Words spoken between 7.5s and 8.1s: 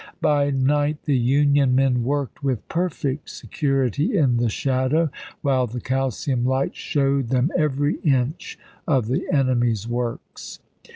every